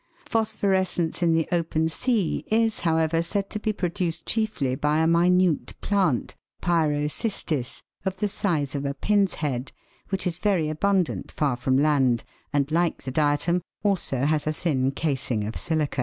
[0.25, 5.79] Phosphorescence in the open sea is, however, said to be produced chiefly by a minute
[5.79, 9.71] plant (Pyroristis) of the [size of a pin's head,
[10.09, 14.89] which is very abundant far from land and, like the diatom, also has a thin
[14.89, 15.99] casing of silica.